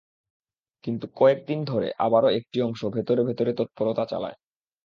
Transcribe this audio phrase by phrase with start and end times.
[0.83, 4.37] কিন্তু কয়েক দিন ধরে আবারও একটি অংশ ভেতরে ভেতরে তৎপরতা চালায়।